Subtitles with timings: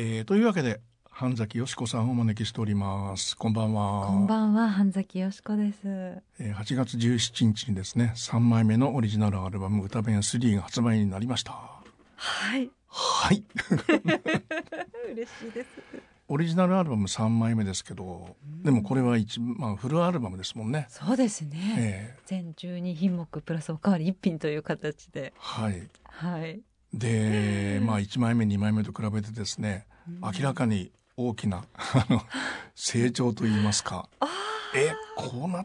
[0.00, 5.80] えー、というわけで半崎よしこさんをお招きしておりますこんばんはこんばんは半崎よしこです、
[6.38, 11.50] えー、8月17日にですね3枚目のオリジナルアルバム歌弁3が発売になりました
[12.14, 13.42] はいはい
[15.14, 15.68] 嬉しいです
[16.28, 20.86] オリジナルアルバム3枚目ですけど、でもこれは一、まあ、フルアルバムですもんね。
[20.90, 21.74] そうですね。
[21.78, 25.32] えー、全12品目プラスおかわり1品という形で。
[25.38, 25.88] はい。
[26.04, 26.60] はい。
[26.92, 29.86] で、まあ1枚目2枚目と比べてですね、
[30.22, 31.64] 明らかに大きな
[32.74, 34.08] 成長といいますか。
[34.74, 35.64] え、こうなっ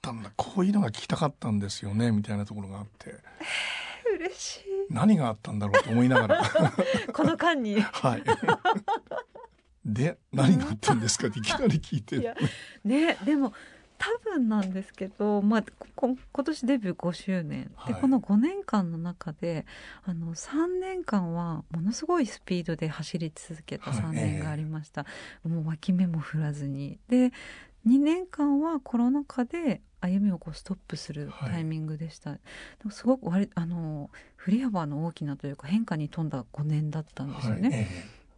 [0.00, 3.16] たんだ、こういうのが聞きたかったんですよね、みたいなところがあって。
[4.18, 4.62] 嬉しい。
[4.90, 6.42] 何があったんだろうと思いながら。
[7.12, 7.80] この間に。
[7.80, 8.22] はい。
[9.84, 12.20] で何があったんですかっていきなり聞いてい
[12.84, 13.52] ねでも
[14.02, 17.70] 多分なんですけど、まあ、今年デビュー5周年。
[17.86, 19.64] で、はい、この5年間の中で
[20.04, 25.10] あの3年間はものすごいスピードで走り続けた3年がありました、はい
[25.46, 26.98] えー、もう脇目も振らずに。
[27.08, 27.32] で
[27.86, 32.40] 2年間はコロナ禍で歩みをこうストップするタイミングでした、はい、
[32.90, 37.88] すごく割あの振り幅の大きなというか変化に富んだ5年だったんですよね。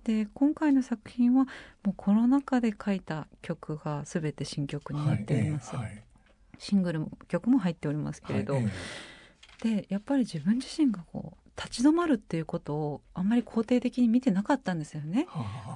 [0.05, 1.47] で今回の作品は
[1.83, 6.05] もうコロナ禍で書いた曲が全て新曲になっています、はい、
[6.59, 8.67] シングル曲も入っておりますけれど、はい、
[9.63, 15.29] でやっぱり自分自身がこう立ち止まるっていうことをあんまり肯定的に見てなかったんですよね。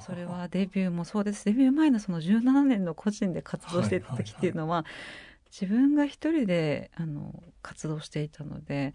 [0.05, 1.45] それはデビューもそうです。
[1.45, 4.85] デビュー前のその17年の個人で活動していた時っていうのは,、
[5.53, 8.93] 自分が一人であの活動していたので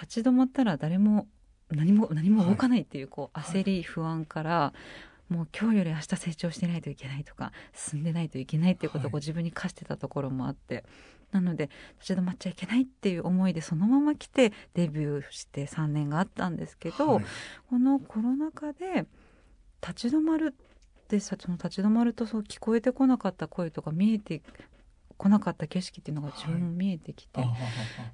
[0.00, 1.26] 立ち止まったら誰も
[1.72, 4.72] 何も何も動かないっていうこう焦り不安から
[5.28, 10.84] もう今日より明日成長してないといけないとか進んでないといけないっていうことを自分に課してたところもあって、
[11.30, 17.24] なので立ち止まっちゃいけないっていう思いでそのまま来てデビューして3年があったんですけど、はい、
[17.68, 19.06] このコロナ禍で
[19.80, 24.42] 立ち止まるってその立ち止まるとそう聞こえてこなかった声とか見えて
[25.16, 27.50] こなかった景色っていうのが自分も見えてきて、はい、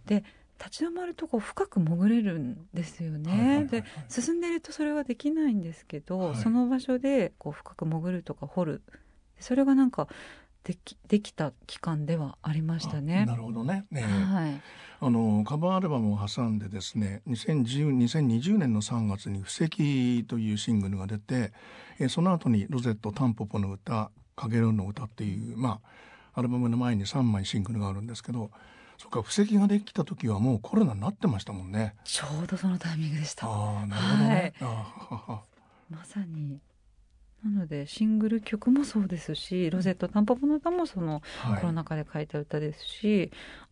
[0.07, 0.25] で
[0.59, 3.67] 立ち止まるとこ深く潜れるんですよね。
[3.71, 8.83] で進んでいるとそれはできないんですけど、はい、その場所でこう深く潜るとか掘る
[9.39, 10.09] それがなんか
[10.65, 13.25] できできた期間ではありましたね。
[13.25, 13.85] なるほどね。
[13.91, 14.61] ねはい。
[14.99, 21.53] あのカバーアルバムを挟んでですね、2010 2020年の3月に布石というシングルが出て、
[22.01, 25.81] えその後にロゼットタンポポの歌、かげるの歌っていうま
[26.35, 28.51] あアルバムの前に3枚シングルがあるんですけど。
[28.99, 31.95] そっか布石ができた時はもうコロナになってましたもんね。
[32.05, 33.47] ちょうどそのタイミングでした。
[33.47, 35.43] ああなるほどね、は
[35.91, 36.61] い、まさに。
[37.45, 41.23] なのでシングル曲もそうですしロゼットタンポポの歌もその
[41.61, 43.31] コロナ禍で書いた歌ですし、はい、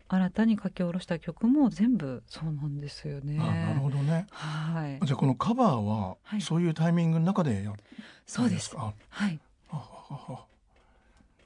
[0.09, 3.37] 新たに書き下ろした曲も全部そうなんですよね。
[3.37, 4.27] なるほどね。
[4.31, 5.05] はい。
[5.05, 7.83] じゃあこのカバーはそういうタイミングの中でやる、
[8.27, 8.77] そうです。
[8.77, 8.93] は
[9.29, 9.41] い。
[9.69, 10.45] ははは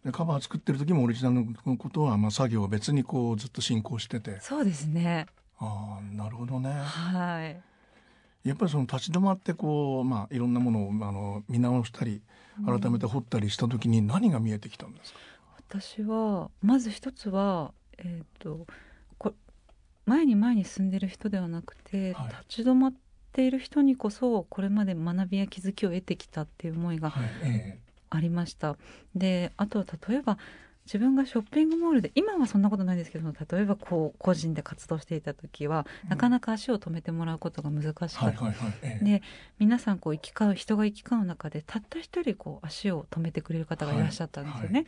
[0.08, 4.40] でカバー作ってる時もオリジナルのことは、まあ、作業は別にこうずっと進行してて。
[4.40, 5.26] そうですね。
[5.58, 6.70] ああなるほどね。
[6.70, 7.60] はい。
[8.48, 12.22] やっぱりその立ち止まってこう、まあ、いろんなものをあの見直したり
[12.64, 15.18] 改めて掘ったりした時に何が見えてきたんですか、
[15.68, 18.66] うん、私はまず一つは、えーと、
[19.18, 19.34] こ
[20.06, 22.94] 前に前に進んでる人ではなくて、はい、立ち止まっ
[23.32, 27.12] ている人にこそこれまで学びや気づきを得てきたっていう思いが、
[28.10, 28.76] ありました。
[29.14, 30.38] であと例えば
[30.86, 39.22] 自分がショッピングモールで今はそんなことないですけど例えばこう個人で活動していた時は、うん、なかなか足を止めてもらうことが難しかった、で
[39.58, 44.64] 皆さんこう行き交う人が行き交う中でたった一人こう足を止めてくれる方がいらっしゃったんですよね。
[44.66, 44.86] はいはい、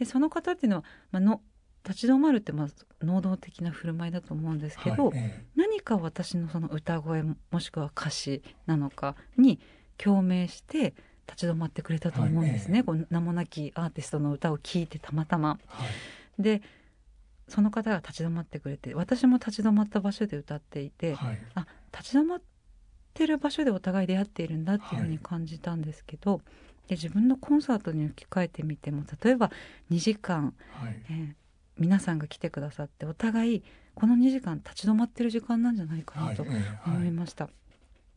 [0.00, 1.40] でその方っていうのは、まあの
[1.86, 9.60] 立ち止まるってまず能動的な振る舞いだと思うんですけど、はい、何か私のその歌声もしくは歌詞なのかに
[9.96, 10.94] 共鳴して
[11.26, 15.58] 立ち止まってくれたと思うんですね、はい、こう名もなきアーティストの歌を聴いてたまたま。
[15.66, 15.84] は
[16.38, 16.62] い、で
[17.48, 21.66] その方が立ち止まってくれて私も立ち止まった場所で歌っていて、はい、あ
[21.96, 22.40] 立ち止まっ
[23.14, 26.40] てる場所でお互い出会っているんだっていうふうに感じたんですけど、
[26.88, 29.50] で自分のコンサートに置き換えてみても例えば
[29.90, 31.34] 2時間、はい、えー、
[31.78, 33.62] 皆さんが来てくださってお互い
[33.94, 37.48] この2時間立ち止まってる時間なんじゃないかなと思いました。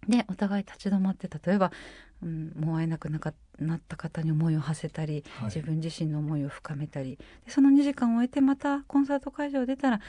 [0.07, 1.71] でお互い立ち止まって例えば
[2.21, 7.17] うん、もう会えなくなかなった方に思いを馳せたり、はい、自分自身の思いを深めたり。
[7.45, 10.01] でその2時間を終えてまたコンサート会場を出たら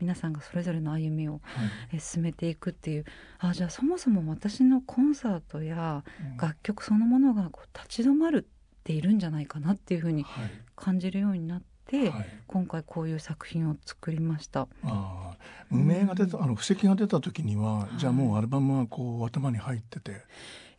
[0.00, 3.04] 皆さんがそれぞれの歩みを、はい、進めていくっていう。
[3.38, 6.04] あじゃあそもそも私のコンサートや
[6.40, 10.26] 楽曲そのものがこう立ち止まるっているんじゃないかなっていうふうに
[10.74, 12.08] 感じるようになって。
[12.08, 14.66] はい、今回こういう作品を作りました。
[14.84, 15.36] あ
[15.68, 20.24] 無名が出た、あの布石が出た時には、じゃあもうアルバムはこう頭に入ってて。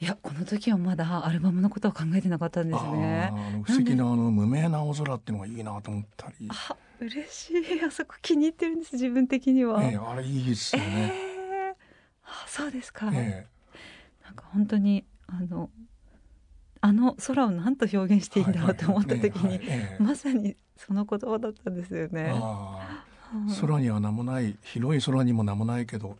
[0.04, 3.32] いやこの時はまだアルバムのことは考えてなかったんですね。
[3.64, 6.50] 不思議なあの無名な青空っていうのがいいなと思ったり。
[6.50, 9.82] あ嬉しいあそこ気に入ってるんです自分的には。
[9.82, 11.14] えー、あれいいですよね。
[11.14, 11.74] えー、
[12.26, 13.12] あそうですか。
[13.14, 15.70] えー、なんか本当にあの
[16.82, 19.62] あの空を何と表現していいんだろうと思った時に、
[20.00, 22.34] まさにその言葉だったんですよね。
[23.62, 26.18] 空には名もない広い空にも名もないけど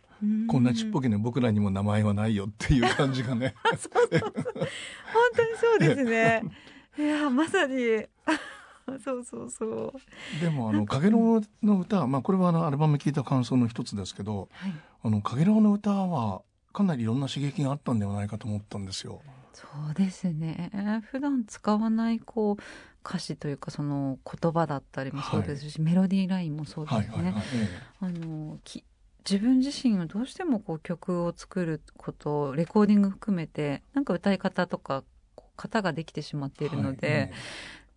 [0.48, 3.54] こんなちっぽけな僕らにも名前はないよっていう感じがね。
[3.78, 4.32] そうそうそう。
[4.34, 4.62] 本
[5.34, 6.42] 当にそうですね。
[6.98, 8.06] いやまさに。
[9.02, 10.40] そうそうそう。
[10.40, 14.72] でもあの「かげろうの歌」まあこれはあのアルバム聴いた感想の一つですけど「はい、
[15.04, 16.42] あのかげろうの歌」は
[16.72, 19.22] かなりいろんな刺激があったんではないかと思ったんですよ。
[19.52, 21.02] そうですね。
[21.10, 22.62] 普段使わないこう
[23.08, 27.06] 歌詞というかその言葉だったりもそうですし、はい、メロディーラインもそうですね。
[27.06, 27.42] はいはいはい。
[28.00, 28.84] あのき
[29.28, 35.02] 自分自身はどうしてもこう曲を作ることレコーディング含めてなんか歌い方とか
[35.56, 37.30] 型ができてしまっているので、はい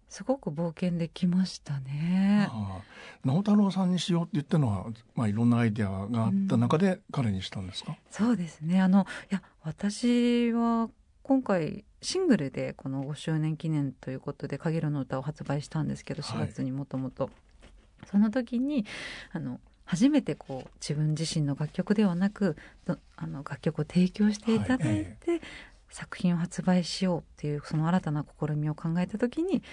[0.09, 2.50] すごく冒険できましたね。
[3.25, 4.85] 直太朗さんにしようって言ったのは、
[5.15, 8.81] まあ、いろんなアイデアがあった中で彼にしたんですか、うん、そうですね。
[8.81, 10.89] あのいや私は
[11.24, 17.29] 今回シングルでこの5周年記念ということで「かげろの歌」を発売したんですけど4月にもともと。
[18.06, 18.85] その時に
[19.33, 22.56] あの初めてこう自分自身の楽曲ではなく
[23.16, 25.42] あの楽曲を提供していただいて、はい、
[25.89, 29.63] 作品を発売しようっていうその新たな試みを考えた時に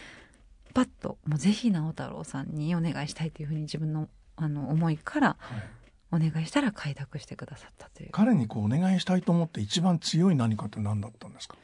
[0.73, 5.37] パッともうぜひ直太朗さんにお願いしたいというふうに自分のあの思いから
[6.11, 11.57] お願いしたら開拓してくださったという、彼にこうお願いしたいと思って一番強い何かって何だったんですか？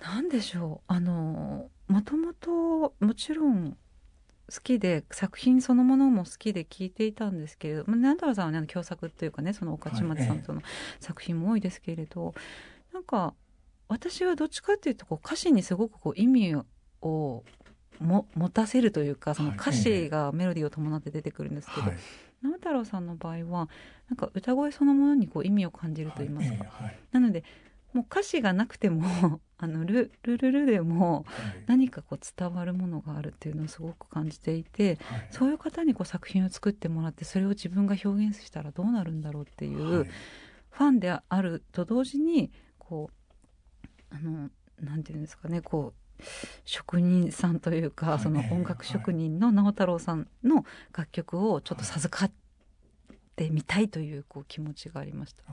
[0.00, 0.92] 何でしょう。
[0.92, 3.76] あのもともともちろん
[4.52, 10.62] 好きで作品そのものも好きで聞いていたんですけれども直太朗さんはね共作というかねその岡島さんとの
[11.00, 12.34] 作品も多いですけれど、はい、
[12.94, 13.34] なんか
[13.88, 16.56] 私はどっちかっていうとこう歌詞にすごくこう意味
[17.02, 17.44] を
[17.98, 21.96] も持たせるというかその歌詞がメロディーを伴って出てくるんですけど、はい、
[22.42, 23.68] 直太朗さんの場合は
[24.08, 27.42] なんか歌声そのものにこう意味を感じると言いますか、はい、なので
[27.96, 31.24] もう歌詞がなくても あのルルルルでも
[31.66, 43.10] 何かこう伝わるものがあるっていうのをすごく感じていて、はい、そういう方にこう作品を作ってもらってそれを自分が表現したらどうなるんだろうっていう、ファンであると同時にこ
[44.12, 46.22] うあのなんていうんですかねこう
[46.66, 50.64] 職人さんというか、その音楽職人の直太朗さんの
[50.96, 52.30] 楽曲をちょっと授かっ
[53.36, 55.44] てみたいというこう気持ちがありました。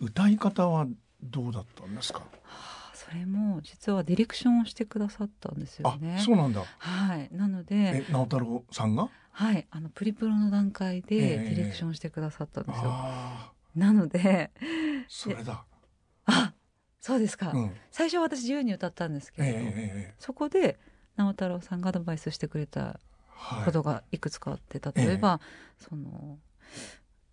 [0.00, 0.86] 歌い方は
[1.24, 2.20] どうだったんですか？
[2.20, 6.20] はあ、それも実はディレクションをしてくださったんですよね。
[6.24, 6.62] そうなんだ。
[6.78, 7.28] はい。
[7.32, 9.08] なので、直太朗さんが？
[9.30, 12.94] はい、あのプリプロの段階でディレクションしてくださったんですよ。
[13.74, 14.52] えー、なので。
[15.08, 15.64] それだ。
[16.26, 16.52] あ、
[17.00, 20.78] そうですか、うん、最初は私自由に歌ったんですけれど、えー、そこで
[21.16, 22.98] 直太朗さんがアドバイスしてくれた
[23.64, 26.38] ことがいくつかあって、はい、例えば、えー、その、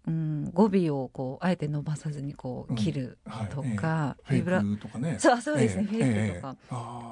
[0.08, 3.20] うん、語尾をこうあえて伸ばさずにこう切る
[3.52, 5.18] とか、うんはい、ビブラとかね。
[5.20, 6.56] そうそうですね、フェイクとか、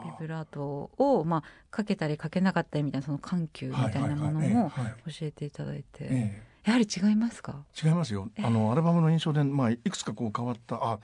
[0.06, 4.72] ビブラートを、まあ、かけたりかけなかったりみたいなその緩急みたいなものも
[5.06, 6.50] 教えていただいて。
[6.66, 7.66] やはり違いますか？
[7.82, 8.30] 違いますよ。
[8.44, 11.00] あのアルバムの印象で、まあ、いくつかこう変わったあ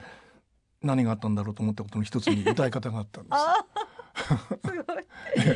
[0.82, 4.70] 何があったんだろうと思ったことの一つに歌い方があったんです。
[4.70, 4.98] すごい。
[5.38, 5.56] へえ、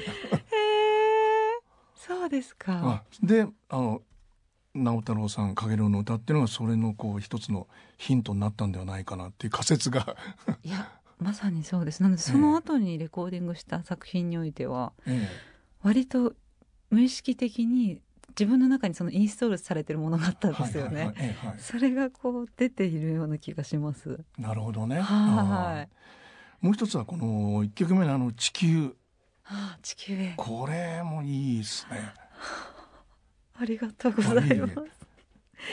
[1.95, 3.03] そうですか。
[3.21, 4.01] で、あの
[4.73, 10.15] 直太朗さん「かげろうの歌」っていうのがそれのこう一つのヒントになったんではないかなっていう仮説が
[10.63, 15.29] いやまさにそうですなのでその後にレコーディングした作品においては、ええ、
[15.81, 16.33] 割と
[16.89, 21.35] 無意識的に自分の中にそのインストールされてるものがあったんですよね。
[21.59, 24.19] それがこう出ているような気がします。
[24.37, 25.01] なるほどね。
[25.01, 25.85] は
[26.61, 26.65] い。
[26.65, 28.95] もう一つはこの一曲目のあの地球。
[29.45, 30.33] ああ地球へ。
[30.37, 32.13] これもいいですね。
[33.59, 34.75] ありがとうございます。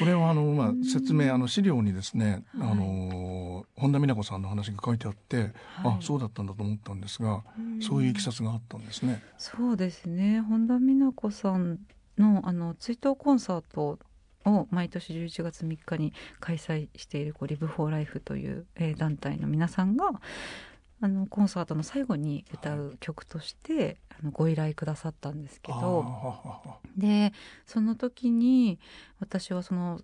[0.00, 5.52] これはあのまあ説明あの資料にですね、はい、あの本田美奈子さんの話が書いてあって、はい、
[5.84, 7.44] あそうだったんだと思ったんですが、
[7.80, 9.22] そういういきさつがあったんですね。
[9.38, 10.40] そうですね。
[10.40, 11.78] 本田美奈子さん
[12.18, 13.98] のあの追悼コンサート
[14.44, 20.20] を毎年11月3日に開催しているこうリブ・フォー・ライフという、えー、団体の皆さんが
[21.00, 26.04] あのコンサートの最後に歌う曲として、はい、あのご依頼くださったんですけど
[26.96, 27.32] で
[27.66, 28.78] その時に
[29.20, 30.00] 私はその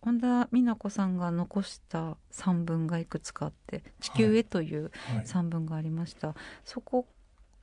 [0.00, 4.90] 本田美奈子さんが残した散文がいくつかあって「地球へ」という
[5.24, 6.28] 散文がありました。
[6.28, 7.06] はいはい、そこ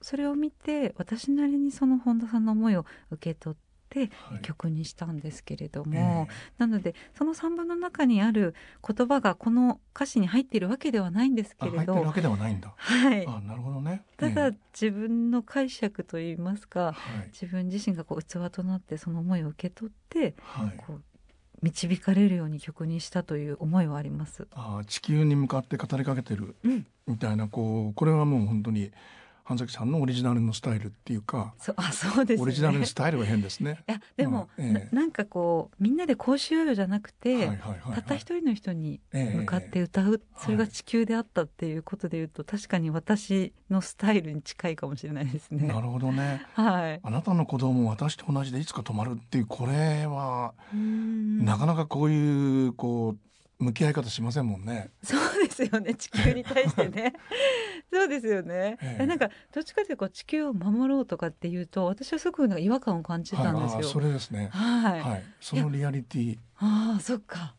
[0.01, 3.57] それを見て私なりにその本田さんの思いを受け取っ
[3.89, 4.11] って
[4.43, 6.27] 曲にしたんですけれども、はい、
[6.59, 8.53] なのでその散文の中にある
[8.87, 12.73] 言葉がこの歌詞に入っているわけではないんですけれど入ってるわけではないんだ。
[12.77, 13.25] はい。
[13.27, 21.01] あなるほどね、ただ自分の解釈といいますか、はい、自分自身がこう器となってその思いを受け取って、はい、こう
[21.61, 24.47] 導かれるように曲にしたという思いはあります。
[24.53, 26.55] あ地球に向かって語りかけてる
[27.07, 28.91] みたいな、こうこれはもう本当に
[29.49, 33.83] 半崎さんのオリジナルのスタイルっていうかそあそうです、ね、オリジナルのスタイルは変ですね。
[33.89, 45.67] いやでも、まあえー、ななんかこうみんなでこうしようよじゃなくて、はいはいはいはい、たった一人の人に向かって歌う、えー、それが地球であったっていうことでいうと、はい、確かに私のスタイルに近いかもしれないですね。
[45.67, 46.45] なるほどね。
[46.53, 46.99] はい。
[47.01, 53.28] あなたの子供も私と同じでいつか止まるっていうこれはなかなかこういうこう
[53.59, 54.89] 向き合い方しませんもんね。
[55.03, 55.93] そうですよね。
[55.93, 57.13] 地球に対してね。
[57.91, 58.77] そうですよね。
[58.81, 63.77] ええ、なんかどっちかというと地球を守ろうとかっていうと、私はすごく違和感を感じたんですよ。
[63.77, 64.49] はい、それですね。
[64.53, 65.01] はい。
[65.01, 66.37] はい、そのリアリティ。
[66.57, 67.55] ああ、そっか。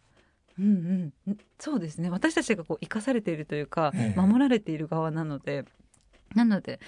[0.58, 1.38] うんうん。
[1.58, 2.08] そうですね。
[2.08, 5.64] 私たちがこう生かされているというか、え、守られている側なので、
[6.34, 6.80] なので。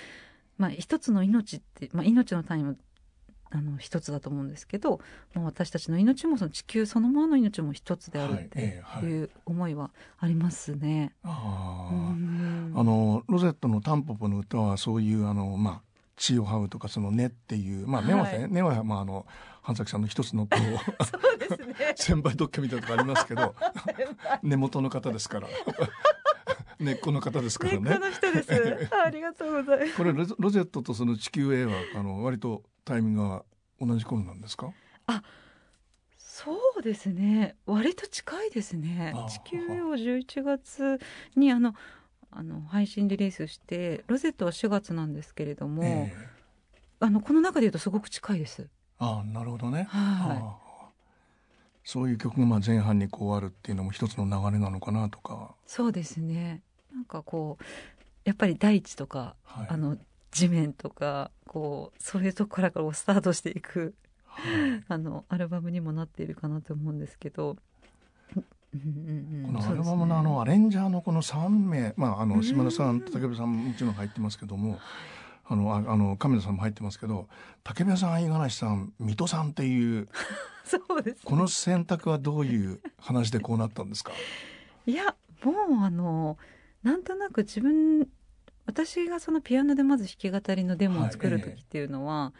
[0.59, 2.77] まあ、一つの命って、まあ、命の単位も
[3.55, 5.01] あの一つだと思うんですけど、
[5.35, 11.13] まあ、私たちの命もその地球そのものの命も一つであるっていう思いはありますね。
[11.23, 15.83] はい、ああのロゼットの「タンポポの歌」はそういうあの、まあ、
[16.17, 19.27] 血を這うとかその根っていうまあ根はね、はい、根はまああの
[19.61, 20.59] 半崎さんの一つのこう
[21.05, 21.75] そうですね。
[21.97, 23.55] 先輩特許みたいなとこありますけど
[24.43, 25.49] 根元の方ですから。
[26.83, 27.81] 根っこの方ですからね。
[27.81, 28.51] 根っこの人です。
[28.95, 29.97] ありがとうございます。
[29.97, 33.45] これロゼットとその地球 A はあの割とタイミングが
[33.81, 34.73] 同じ頃なんですか？
[35.07, 35.23] あ
[36.19, 37.57] そうですね。
[37.67, 39.15] 割と近いですね。
[39.29, 40.99] 地球を11月
[41.37, 41.75] にあの
[42.31, 48.69] あの配信リリースしてロゼットは4月なんですけれども、えー、あのこの中でいうとすごく近いです。
[48.99, 49.85] あなるほどね。
[49.85, 50.63] はい。
[51.85, 55.55] そういう曲がまあ前半にこうあるっていうのも一つの流れなのかなとか。
[55.67, 56.63] そうですね
[56.95, 57.65] なんかこう
[58.25, 59.97] やっぱり大地とか、はい、あの
[60.31, 63.95] 地面とかこうそういうところからスタートしていく、
[64.27, 67.57] はい、あのアルバムにもなっているかなと思うんですけど。
[68.73, 68.79] こ
[69.53, 74.79] のアルバムのあのアレンジャーのこの3名、まあ、あの島田さんと武部さんももちろん入ってますけども
[75.45, 77.29] あのあの亀田さんも入ってますけど
[77.65, 80.09] 武部さん五十嵐さん水戸さんっていう
[80.65, 84.13] そうです、ね、この選択はどういう話でこうなったんですか
[84.87, 86.39] いやもうあの
[86.83, 88.09] なんとなく自分
[88.67, 92.33] 私がそのピアノでまず弾き語りのデモを作る時っていうのは、はい。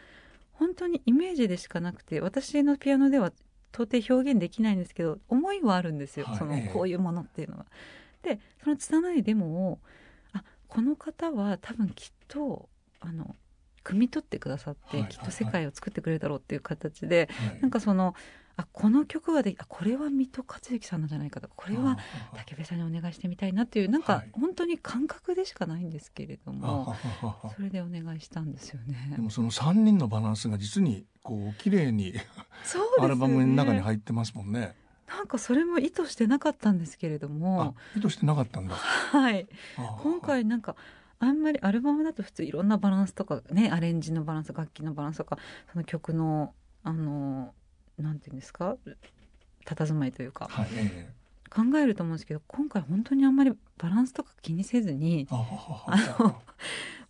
[0.53, 3.31] 本当にイメージでしかなくて私のピアノでは
[3.73, 7.65] 到底表現できないんですけど思いはあるんですよ、はい、そのこういうものっていうのは。
[8.21, 9.79] でその拙いデモを
[10.31, 12.69] あこの方は多分きっと
[13.01, 13.35] あの
[13.83, 18.15] 汲み取ってくださって、きっと世界を作ってくれるだろうっていう形で、はい、なんかその
[18.55, 21.97] あこの曲はであこれは水戸克之さんなんじゃないかとかこれは
[22.47, 26.95] 武部さんにお願いしてみたいなっていうなんか本当に感覚でしかないんですけれども、
[27.55, 29.09] それでお願いしたんですよね。
[29.15, 32.13] でもその3人のバランスが実にこう綺麗に
[32.99, 34.75] アルバムの中に入ってますもんね。
[35.07, 38.75] なんかそれも意図してなかったんですけれども意図してなかったんだ。
[38.75, 39.47] はい。
[40.01, 40.75] 今回なんか
[41.19, 45.37] あんまりアルバムだと普通いろんなバランスとかねアレンジのバランス楽器のバランスとか
[45.71, 47.53] その曲のあの
[47.97, 48.77] なんていうんですか？
[49.65, 50.67] 佇まいというか、はい、
[51.49, 55.45] 考えると思うんですけど今回本当にあんまりバランスとか気にせずにあ
[56.19, 56.41] の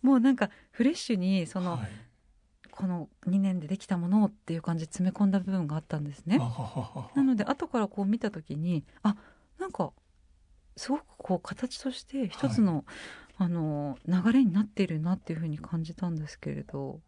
[0.02, 1.90] もうなんかフレッシュにその、はい、
[2.70, 6.38] この2年でできたものをっていう感じで詰め込んだ部分があったんですね。
[7.16, 9.16] なので後からこう見た時にあ
[9.58, 9.92] なんか
[10.76, 12.84] すごくこう形として一つの、はい、
[13.38, 17.00] あの流れになっているなっていうふうに感じたんですけれど。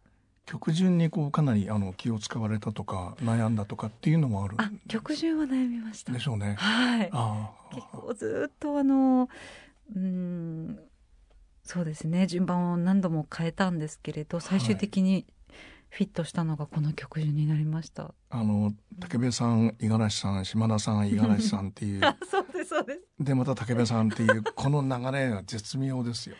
[0.47, 7.11] 曲順にこうかなりあの気を使われたとか悩んだとかっていうのもあるあ曲順は悩みましたでしょうねはい
[7.75, 9.29] 結構ずっとあの
[9.93, 10.79] うん
[11.63, 15.25] そうですね順番を何度も変えたんですけれど最終的に
[15.89, 18.13] フィットしたのがこの曲順になりました。
[18.29, 22.01] あの武部さん、五十嵐さん、島田さん、五十嵐さんっていう。
[22.29, 22.99] そうですそうです。
[23.19, 26.35] でまた武部さんっていうこの流れが絶妙ですよ。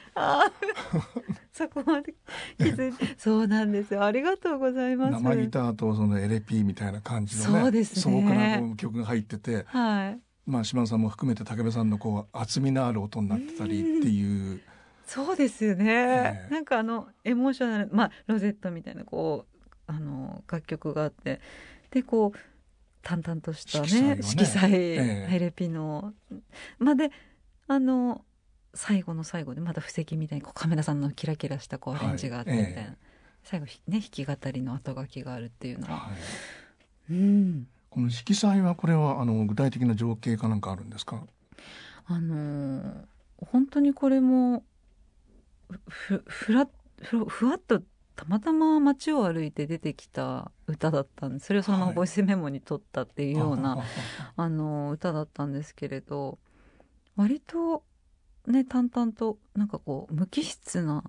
[1.57, 2.13] そこまで
[2.57, 4.03] 気づいて、そうなんですよ。
[4.03, 5.23] ありがとうございます。
[5.23, 8.01] 生ギターとそのエレピーみたいな感じのね、そうですね。
[8.01, 10.19] 素朴な曲が入ってて、はい。
[10.45, 14.61] まあ島田さんも含めて武部さんのこう厚みのある音になってたりっていう。
[15.07, 21.39] そうですよね、えー、なんかあのエモーショナルまあロゼットみたいなこうあの楽曲があって
[21.91, 22.37] でこう
[23.03, 26.13] 淡々としたね色彩、ね、ハイレピの、
[26.77, 27.09] まあで
[27.69, 28.25] あの
[28.77, 32.89] 最後の最後でまた布石みたいにこうカメラさんのキラキラしたこうアレンジがあってみたいな、はい。
[32.91, 32.97] え
[33.43, 36.11] 最後ね弾き語りの後書きがあるっていうのは、は
[37.09, 37.67] い、うん。
[37.89, 41.23] この色彩はこれはあの具体的な情景かなんかあるんですか？
[42.05, 43.05] あの
[43.37, 44.63] 本当にこれも
[45.87, 46.67] ふふら
[47.01, 47.81] ふふわっと
[48.15, 51.47] たまたま街を歩いて出てきた歌だったんです。
[51.47, 53.85] それをそのままボイスメモに取ったっていうような、はい、
[54.35, 56.37] あの歌だったんですけれど
[57.15, 57.83] 割と
[58.51, 61.03] ね淡々となんかこう無機質な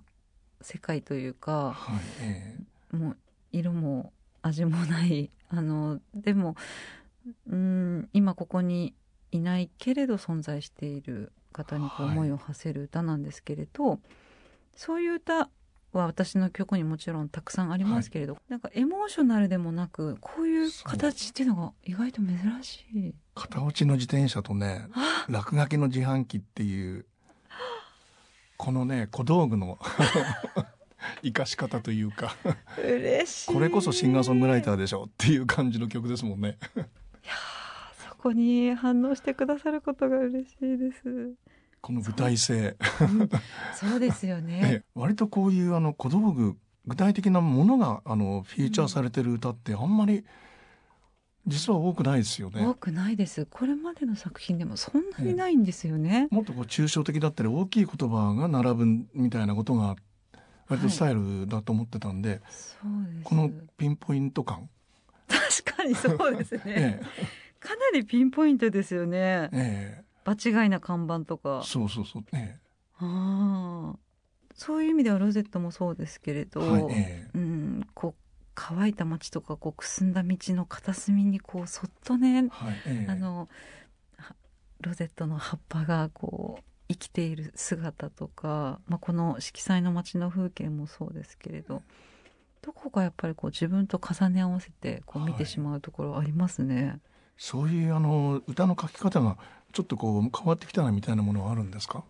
[0.61, 3.17] 世界というか、はいえー、もう
[3.51, 5.31] 色も味もない。
[5.51, 6.55] あのでも
[7.49, 8.93] うん今ここに
[9.31, 13.99] いないけれど存在している方にこう思いを馳せる歌なんですけれど、はい、
[14.75, 15.49] そういう歌
[15.91, 23.15] は私の曲にもちろんたくさんありますけれど、はい、なんかエモーショナルでもなくこういう形っていうのが意外と珍しい。
[23.33, 24.87] 片落ちの自転車とね
[25.27, 27.05] 落書きの自販機っていう
[28.59, 29.79] このね小道具の
[31.23, 32.35] 生かし方というか。
[32.77, 33.53] 嬉しい。
[33.53, 36.57] これこそシンガーソングライターでしょっていう感じの曲ですもんね。
[36.75, 36.85] いや
[38.09, 41.33] そこに反応してくださることが嬉しいです。
[41.79, 42.75] この具体性。
[43.75, 44.83] そうですよね。
[44.93, 50.25] 割とこういうあの小道具具体的なものがあのフィーチャーされてる歌ってあんまり
[51.47, 52.65] 実は多くないですよね。
[52.65, 53.45] 多くないです。
[53.49, 59.95] これまでの作品でもそんなにないんですよね、もっとこう抽象的だったり大きい言葉が並ぶみたいなことが
[60.67, 62.39] 割とスタイルだと思ってたんで、はい、
[63.23, 64.69] このピンポイント感。
[65.27, 67.05] 確かにそうですね、 ええ、
[67.59, 71.61] かなりピンポイントですよね、ええ、場違いな看板とか。
[71.63, 72.59] そうそうそう、ね、
[72.99, 73.95] あ
[74.55, 83.47] そういう意味ではロゼットもそうですけれど、はいええ、うんこう乾いた街とかこうくすんだ道の片隅にこうそっとね、はいえあの
[84.81, 91.83] ロゼットの葉っぱがこう生きている姿とか、まあ、この色彩の街の風景もそうですけれど
[92.61, 96.85] どこかやっぱりこう自分と重ね合わせてこう見てしまうところありますね。
[96.87, 96.99] はい、
[97.37, 99.37] そういうあの歌の書き方が
[99.73, 102.03] ちょっとこう変わってきたなみたいなものはあるんですか？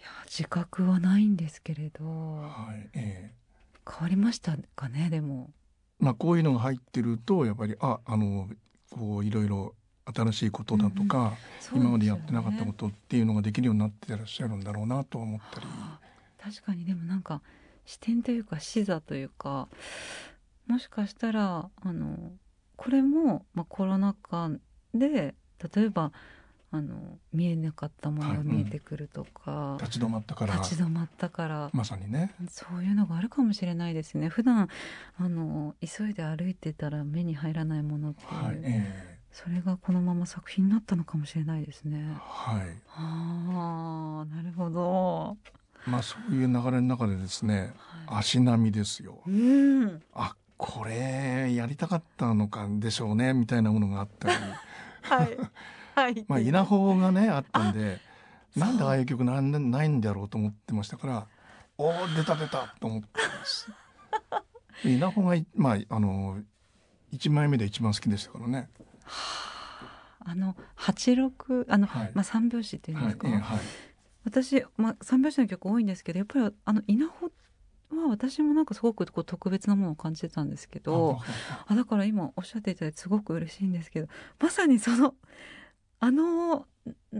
[0.00, 5.50] いや自覚はないんですけれど、はいえー、変わりましたかねでも。
[6.02, 8.48] まあ、こういうのが入ってるとやっぱりああの
[8.90, 9.72] こういろいろ
[10.12, 11.18] 新しいことだとか、
[11.72, 15.66] うんね、今までやってなかったことっていうのができるようになってらっしゃるんだろうなと思ったり。
[16.42, 16.84] 確かに。
[16.84, 17.40] でもなんか
[17.86, 19.68] 視点というか視座というか
[20.66, 22.32] もしかしたらあの
[22.74, 24.50] これも、まあ、コロナ禍
[24.92, 25.36] で
[25.74, 26.10] 例えば
[26.74, 34.68] あの見えなかったものが見えてくるとか、はいうん、立ち止まったから立ち止まったからまさにねそういうのがあるかもしれないですね普段
[35.18, 42.18] あの急いで歩いてたら目に入らないものっていう、はいえーそれがこのまま作品になったのかもしれないですね。
[42.20, 42.64] はい。
[42.94, 45.38] ああ、なるほど。
[45.86, 47.72] まあそういう流れの中でですね、
[48.06, 49.22] はい、足並みですよ。
[49.26, 50.02] うん。
[50.12, 54.34] あ、これやりたかったのかでしょうねみたいなものがあったり。
[55.00, 55.38] はい。
[55.94, 56.24] はい。
[56.28, 57.98] まあ稲穂がねあったんで、
[58.56, 61.26] なんでああいう曲なんないんだろうと思ってましたから、
[61.78, 63.70] おお出た出たと思ってます。
[64.84, 66.38] 稲穂がまああの
[67.10, 68.68] 一枚目で一番好きでしたからね。
[70.24, 73.58] あの八六あの、はい、まあ三拍子っていうんですか、はいはい、
[74.24, 77.32] 私、まあ、三拍子の曲多いんですけどやっぱりあの稲穂
[77.90, 81.20] は私もなんかすごくこう特別なものを感じてたんですけど
[81.66, 84.08] あだから今おっしゃっていただいてすごく嬉しいんですけど
[84.40, 85.14] まさにその
[86.04, 86.66] あの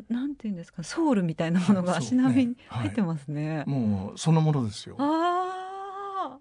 [0.09, 3.59] なんていうんですかソウルみたいなものが足並みに入ってますね。
[3.59, 4.97] ねもうそのものですよ。
[4.99, 6.37] あ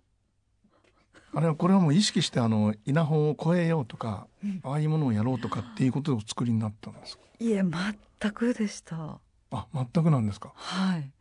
[1.33, 9.19] あれはこれはもう意識してあの稲穂を越えようとか、うん、ああいうものをやろうとかっていうことを作りになったんですいえ全くでした。
[9.51, 10.51] あ全くなんですか？
[10.55, 11.11] はい。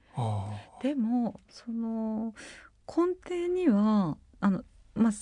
[0.83, 2.35] でもその
[2.89, 4.63] 根底にはあの
[4.95, 5.13] まあ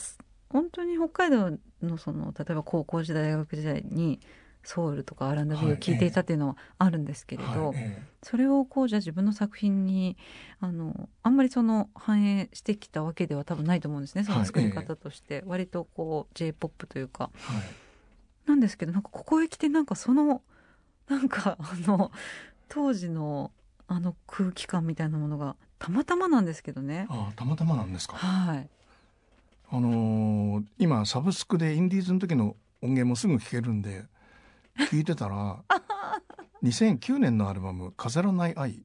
[0.48, 4.20] 本当に北海道のその例えば高校時代大学時代に
[4.68, 10.16] ソウルとか R&B を聴いていたっていうのはあるんですけれど、はいえそれをこうじゃあ自分の作品に
[10.60, 17.62] あのあんまりその反映してきたわけでは多分ないと思うんですねその作り方として、はい、割とこう j p o p というか、はい、
[18.48, 20.42] なんですけどなんかここへ来てなんかその
[21.08, 22.10] なんかあの
[22.68, 23.52] 当時の
[23.86, 27.06] あの空気感みたいなものがたまたまなんですけどね。
[27.08, 28.16] あたまたまなんですか。
[28.16, 28.68] はい。
[29.70, 34.04] あのー、今サブスクでインディーズの時の音源もすぐ聞けるんで
[34.78, 35.62] 聞いてたら
[36.62, 38.82] 2009年のアルバム「飾らない愛」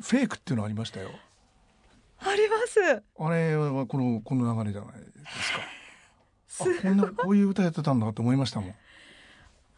[0.00, 1.10] フェイクっていうのありましたよ。
[2.18, 3.02] あります。
[3.18, 6.80] あれはこのこの流れじゃないですか。
[6.80, 8.74] あこんなこういう歌やってたんだと思いましたもん。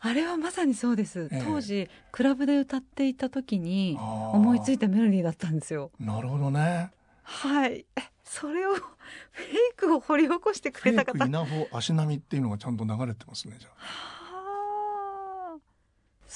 [0.00, 1.28] あれはまさにそうです。
[1.30, 5.90] えー、当時クラブで歌っていた時に思いついたメロディーだったんですよ。
[6.00, 6.90] なるほどね。
[7.22, 7.84] はい。
[8.24, 14.15] それをフェイクを掘り起こしてくれた方稲穂足並みっていうのがちゃんと流れてますねじゃあ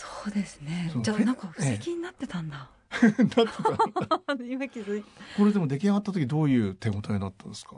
[0.01, 0.91] そうですね。
[1.03, 2.71] じゃあなんか布石になってたんだ、
[3.03, 3.07] え？
[3.07, 3.13] え、
[4.51, 5.05] 今気づい
[5.37, 7.75] これでも出来上がった時どういう手応えだったんですか？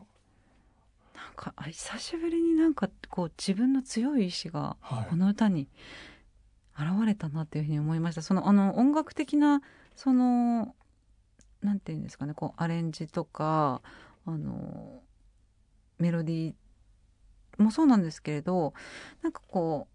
[1.17, 4.77] なんかあ久しぶりになんかこう自分の強い意志が
[5.11, 5.69] この歌に
[6.79, 9.61] 現れたなっていうふうに思いました、はい、そのあの音楽的な
[9.97, 10.77] その
[11.61, 13.83] なんていうんですかねこうアレンジとか
[14.27, 15.03] あの
[15.99, 18.75] メロディーもそうなんですけれど
[19.23, 19.92] なんかこう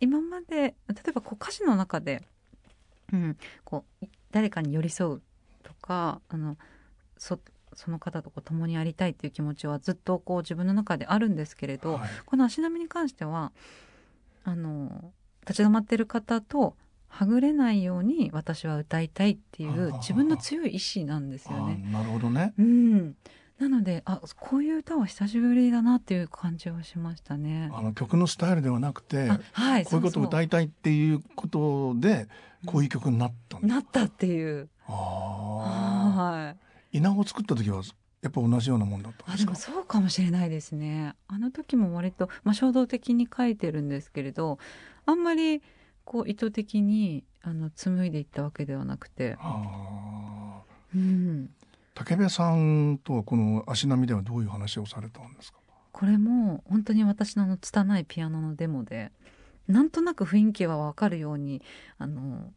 [0.00, 0.74] 今まで例
[1.08, 2.22] えばこう歌詞の中で、
[3.12, 5.22] うん、こう誰かに寄り添う
[5.62, 6.56] とかあの
[7.18, 7.38] そ
[7.74, 13.52] その方とこう共にありたいっていう気持ちはずっとこう自分の中であるんですけれど、はい、この足並みに関しては
[14.44, 16.74] あの立ち止まってる方と
[17.08, 21.84] はぐれないように私は歌いたいっていう自分の強い意志なんですよね。
[21.92, 22.54] なるほどね。
[22.58, 23.16] うん。
[23.60, 27.70] なのであこういう歌は久しぶりだなっていう感じはしましたね。
[27.72, 32.26] あの曲のスタイルではなくて、はい、こういうことを歌いたいっていうことで
[32.66, 34.68] こういう曲になったんなったっていう。
[34.88, 36.20] ああ。
[36.22, 36.56] は
[36.92, 36.98] い。
[36.98, 37.82] 稲穂作った時は
[38.22, 39.54] やっぱ同じようなもんだったんですか？
[39.54, 41.14] そうかもしれないですね。
[41.28, 44.58] あの時も割とまあ衝動的に書いてるんですけれど、
[45.06, 45.62] あんまり。
[46.02, 49.36] こう意図的にあの紡いでいったわけではなくて。
[50.92, 51.50] うん、
[51.94, 55.58] 竹部さんとはこの足並みではどういう話をされたんですか？
[55.92, 59.12] これも本当に私の拙いピアノのデモで
[59.66, 61.62] なんとなく雰囲気は分かるように
[61.98, 62.52] あの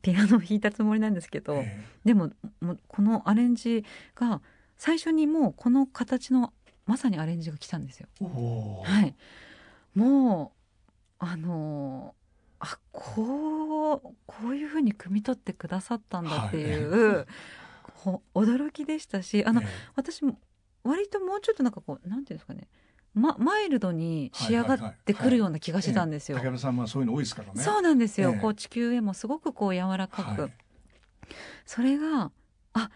[0.00, 2.30] ピアノを弾いたつもりなんですけど、えー、でも
[2.60, 4.40] もこのアレンジが
[4.76, 6.52] 最初にもうこの形の
[6.86, 8.08] まさにアレンジが来たんですよ。
[8.84, 9.14] はい、
[9.94, 10.52] も
[11.20, 12.14] うあの
[12.60, 17.26] あこうこういうふうに汲み取ってくださったんだっていう、はい、
[18.34, 20.38] 驚きでしたしあの、えー、私も
[20.84, 22.68] 割ともうちょっとなんかこうなんていうんですかね。
[23.14, 26.36] ま、マイルドに仕上がってくるような気がしたんですよ。
[26.36, 27.62] はいはいはい、武田さんはそういうの多いですからね。
[27.62, 28.32] そうなんですよ。
[28.32, 30.52] えー、こう地球へもすごくこう柔らかく、はい、
[31.64, 32.30] それが
[32.74, 32.90] あ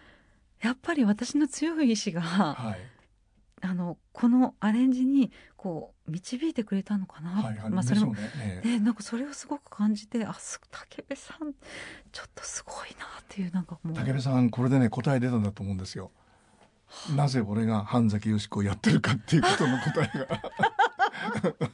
[0.61, 2.79] やっぱり私の強い意志が、はい、
[3.61, 11.53] あのこのアレンジにこう導いてくれたのかな、はいはい、まあそれも、ねね、なんかそれをすごく感じてあ武部さん
[12.11, 13.95] ちょっとすごいなっていうなんかもう。
[13.95, 16.11] 武部さんこれでね答え出たんだと思うんですよ。
[17.15, 21.69] なぜ俺が半崎よし子をやってるかっていうことの答えが。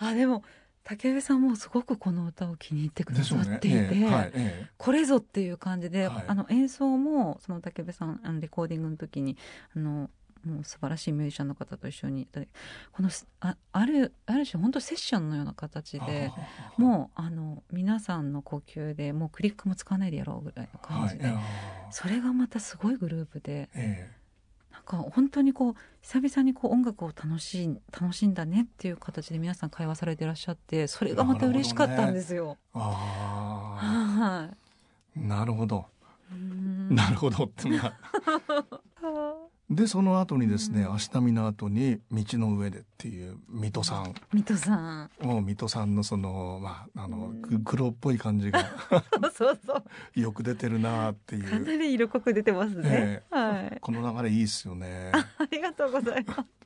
[0.10, 0.42] あでも
[0.84, 3.88] 武部さんもすごくこの歌を気に入ってくださっていて、ね。
[3.92, 4.66] えーはいえ。
[4.68, 9.36] ー、これぞっていう感じで、はい、あの演奏もその武部さんレコーディングの時に
[9.76, 10.10] あの
[10.44, 12.26] もう素晴らしいミュージシャンの方と一緒に
[12.92, 16.32] このああるある種本当セッションのような形で
[16.76, 21.36] もうあの皆さんの呼吸でもうクリックも使わないでやろうぐらいの感じで、はい、
[21.90, 32.56] それがまたすごいグループで、えー、なんか本当にこう久々にこう音楽を楽しい楽しんだねっていう形で皆さん会話されていらっしゃってそれがまた嬉しかったんですよ。
[32.72, 34.48] は
[35.16, 35.86] い、なるほど。
[36.90, 37.92] なるほどってな。
[39.70, 44.14] でその後にですね、うん、足並みの後に道の上でっていう水戸さん。
[44.32, 45.10] 水戸さん。
[45.20, 48.64] もう水戸さんのそのまああの、うん、黒っぽい感じが
[49.32, 49.82] そうそ
[50.16, 50.20] う。
[50.20, 51.48] よく出てるなっていう。
[51.48, 53.78] かなり色濃く出てますね、えー、はい。
[53.80, 55.12] この流れいいですよね。
[55.14, 56.59] ありがとうございます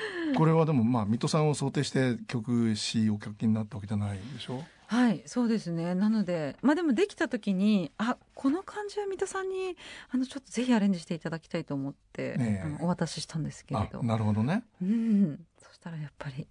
[0.36, 4.62] これはでもまあ水戸さんを想定して曲詞お書きになったわけじゃないでしょ？
[4.86, 5.94] はいそうですね。
[5.94, 9.76] なのでまあでもできた時にあこの感じは三田さんに
[10.10, 14.02] あのちょっとぜひアレンジしていただきたいと思って、ね、あのお渡ししたんですけれど。
[14.02, 14.64] なるほどね。
[14.80, 15.44] うん。
[15.62, 16.46] そしたらやっぱり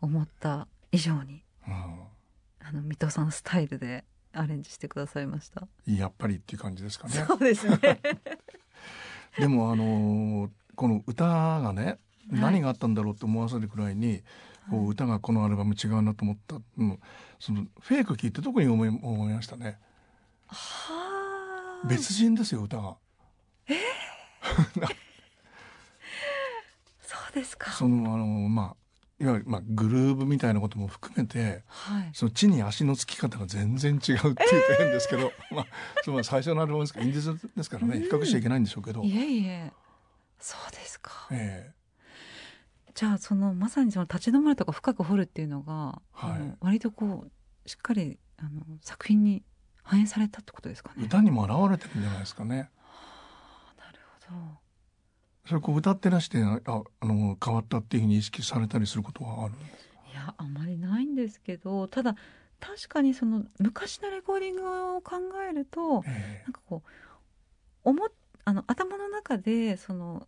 [0.00, 1.74] 思った以上に、うん、
[2.60, 5.66] あの水戸さんスタイルでアレンジしてくださいました。
[5.86, 7.14] やっぱりっていう感じですかね。
[7.26, 7.78] そうですね。
[9.38, 11.98] でもあのこの歌がね
[12.30, 14.22] 何があったんだろうって思わせるくらいに、
[14.70, 17.00] こう歌がこのアルバム違うなと思った、うん、
[17.40, 19.78] そのフェイク聞いて特に思い思いましたね。
[21.88, 22.96] 別人ですよ歌が。
[23.66, 23.74] え？
[23.74, 23.76] ー、
[27.02, 27.72] そうですか。
[27.72, 28.76] そのあのまあ
[29.18, 34.36] いわゆるまあグルーブみたいなことも含めて、はい、その地に足のつき方が全然違うっていうと
[34.78, 35.66] 変ですけど、えー、まあ
[36.02, 39.02] その最初のアルバムですからインディーズですからね、比較しちゃいけないんでしょうけど。
[39.02, 39.72] いえいえ、
[40.38, 41.28] そうですか。
[41.30, 41.81] ええー
[42.94, 48.50] じゃあそのまさにその立ち止まるとか深く掘るっていうのが、はい、割とこうしっかりあの
[48.80, 49.42] 作品に
[49.82, 51.04] 反映されたってことですかね。
[51.04, 52.70] 歌にも表れてるんじゃないですかね。
[52.84, 54.58] はあ、なるほど。
[55.46, 56.60] それこう歌ってらしてあ
[57.00, 62.14] あの変わったっていうふうに意識されたりすることはあるんですいやあまりないんですけどただ
[62.60, 65.16] 確かにその昔のレコーディングを考
[65.50, 66.88] えると、えー、なんかこう
[67.82, 68.08] 思
[68.44, 70.26] あの頭の中中でその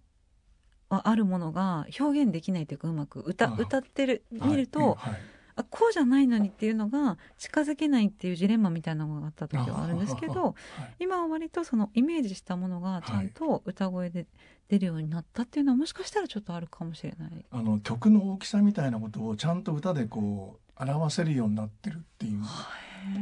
[1.04, 5.12] あるものが表現できないというかうまく歌歌ってる見ると、はい。
[5.12, 5.20] はい、
[5.56, 10.54] あこうじゃないのにっていうのが近づけないっていうジレンマみたいなのがあった時はあるんですけど、はい、
[11.00, 14.26] 今は割とそのイメージしたものがちゃんと歌声で
[14.68, 17.44] 出るようになったっていうのはもしかしたらちょっとあるかもしれない。
[17.50, 22.42] あの曲の大きさみたいなことをちゃんと歌でこう表せるようになってるっていう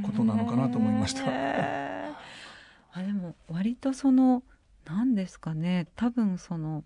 [0.02, 1.22] ことなのかなと思いました。
[2.94, 4.42] あでも割とその
[4.84, 5.86] 何ですかね。
[5.96, 6.84] 多分その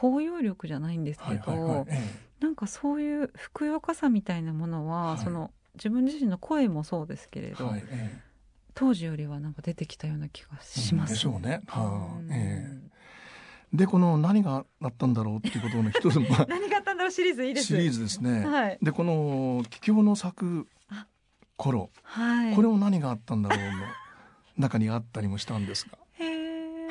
[0.00, 2.00] 包容力じゃないんですけど、はいはいはいえ
[2.40, 8.20] え、なんかそういうふくよかさみたいなものは、はい、その自分自身の声もそうですけれど、はいええ、
[8.74, 11.62] 当時よりはなんか出てきたような気がします、ね、でしょうね。
[11.66, 12.96] はあええ。
[13.72, 17.66] でこの何があったんだろうっていうことの一つ まあ、何があったんだろうシリーズいいです。
[17.66, 18.46] シリーズですね。
[18.46, 20.68] はい、でこの「帰郷の咲く
[21.56, 23.66] 頃」はい、これも何があったんだろうの
[24.58, 25.98] 中にあったりもしたんですが。
[26.18, 26.88] へ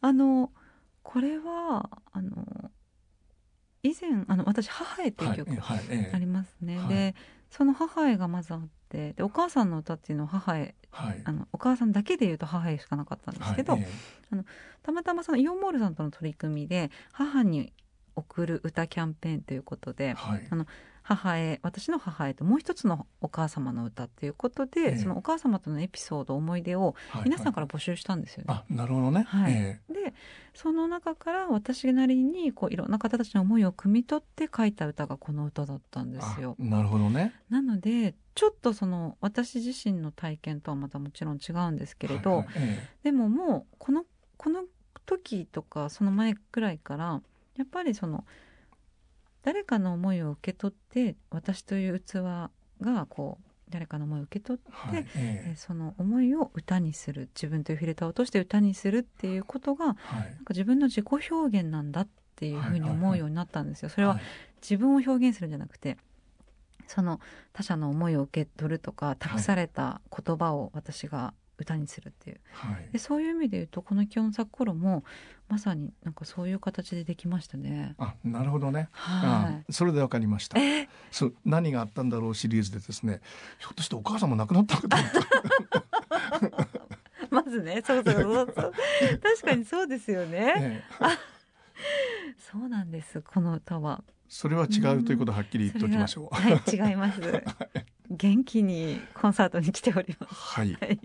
[0.00, 0.50] あの
[1.02, 2.70] これはあの
[3.82, 6.78] 以前あの私「母へ」っていう曲ありますね。
[6.78, 6.84] はい。
[6.86, 7.14] はい、で
[7.50, 14.44] その「母へ」がまずあってでお母さんの歌っていうのは母へ、はい、あのお母さんだけで言うと母へしかなかったんですけど、あの
[14.82, 17.72] たまたまそのイオンモールさんとの取り組みで母に
[18.14, 20.66] 送る歌キャンペーンということで、あの
[21.02, 28.54] 母へ私の母へともう一つのお母様の歌っていうことで、えー、そのお母様とのエピソード思い出を皆さんから募集したんですよね。
[28.54, 30.14] はいはい、なるほどね、はい、えー、で
[30.54, 36.54] その中から私なりにこういろんな方たちの思いを汲み取って書いた歌がこの歌だったんですよ。
[36.58, 37.34] なるほどね。
[37.50, 42.54] なのでちょっとその私自身の体験とはまたもちろん違うんですけれど、はいはい。
[42.56, 44.04] えー、でももうこの
[44.36, 44.64] この
[45.04, 47.20] 時とかその前くらいから
[47.56, 48.24] やっぱりその
[49.42, 52.14] 誰かの思いを受け取って私という器
[52.80, 63.88] がこう誰かの思いを受け取って、はいえー、その思いを歌にする自分というフィルターを落として歌にするっていうことが、はい、なんか自分の自己表現なんだっていうふうに思うようになったんですよ。
[63.88, 64.20] それは
[64.60, 65.96] 自分を表現するんじゃなくて
[66.86, 67.20] その
[67.52, 75.04] 他者の思いを受け取るとか託された言葉を私が歌にするっていう、はい、でそういう意味で言うとこの「気温咲く頃」も
[75.48, 77.94] まさになんかそういう形でできましたね。
[77.98, 80.82] あなるほどね、はい、それでわかりました、え？
[80.82, 83.20] ー、そう何があったんだろうシリーズでですね
[83.58, 86.68] ひょっとしてお母さんも亡くなったのかと思った。
[87.30, 88.72] まずねそうそうそうそう
[89.22, 90.54] 確かにそうですよね。
[90.54, 90.84] ね
[92.38, 94.04] そうなんですこの歌は。
[94.28, 96.34] それは違うということはっきり言っておきましょう。
[96.34, 97.20] はい違います。
[98.10, 100.34] 元気にコンサートに来ております。
[100.34, 100.98] はい、はい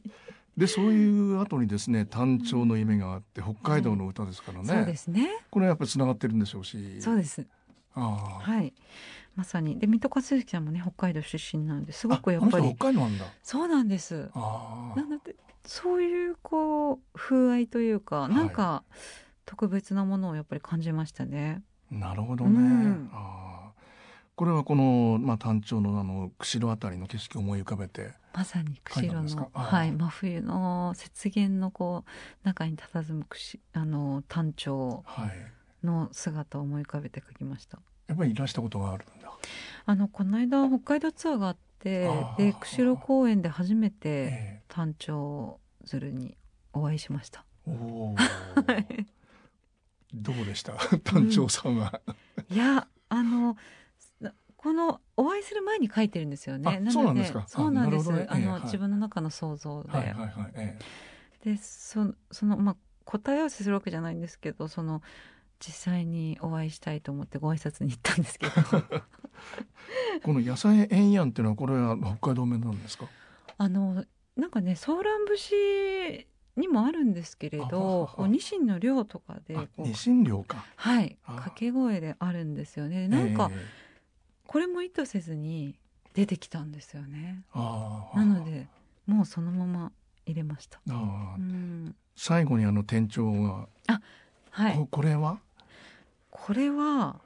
[0.58, 5.30] でそういう後にですね単調の夢があって北海道の歌ですからね、そうですね。
[5.52, 7.02] これはやっぱりつながってるんでしょうし。
[7.02, 7.46] そうです。
[7.94, 8.74] あはい。
[9.36, 9.78] まさに。
[9.78, 13.26] で水戸和之ちゃんもね北海道出身なんですごくやっぱり北海道なんだ。
[13.44, 14.30] そうなんです。
[14.34, 18.84] あなのでそういうこう風合いというか、なんか
[19.46, 21.62] 特別なものをやっぱり感じましたね。
[21.92, 23.72] なるほどね、うん、あ。
[24.36, 33.26] これはこの、まあ、単調のあの釧路あたりの景色を思い浮かべてまさに釧路の、はい、真冬の雪原のこう中に佇む
[33.74, 35.04] あの単調
[35.84, 37.80] の姿を思い浮かべて書きました。
[38.06, 39.32] やっぱりいらしたことがあるんだ。
[39.88, 46.38] あのこの間北海道ツアーがあってで釧路公園で初めて単調鶴に
[46.74, 47.44] お会いしました。
[47.66, 48.16] おお。
[50.14, 50.74] どうでした？
[51.04, 52.00] 単調さんは、
[52.50, 53.58] うん、いやあの
[54.68, 56.82] このお会いする前に書いてるんですよね。
[56.92, 57.46] そうなんですか。
[57.48, 58.12] そうなんです。
[58.12, 59.90] あ、ね、の、自分の中の想像で。
[59.90, 60.78] はいはいはいえ
[61.46, 62.76] え、で、そそのまあ
[63.06, 65.02] 答え合わせするわけじゃないんですけど、その
[65.60, 68.52] 実際にお会いしたいと思ってご挨拶に行ったんですけど。
[70.22, 73.08] この野菜円やんっていうのはこれは北海道弁なんですか？
[73.58, 74.04] あの
[74.36, 76.28] なんかねソーラン節
[76.58, 80.66] にもあるんですけれど、ニシンの量とかで、ニシン量か。
[80.76, 83.08] はい、掛け声であるんですよね。
[83.08, 83.50] なんか。
[83.50, 83.87] えー
[84.48, 85.76] これも意図せずに
[86.14, 87.44] 出てきたんですよね。
[87.54, 88.68] なので
[89.06, 89.92] もうそのまま
[90.26, 90.80] 入れました。
[90.88, 94.02] うん、最後にあの店長があ
[94.50, 94.76] はい。
[94.76, 95.40] ここれは？
[96.32, 97.20] これは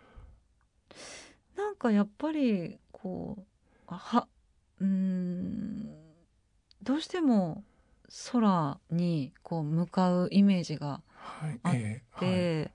[1.55, 3.43] なんかやっぱりこう
[3.87, 4.27] は
[4.79, 5.89] うん
[6.81, 7.63] どうしても
[8.31, 11.01] 空にこう向かうイメージが
[11.41, 12.71] あって、はいえーはい、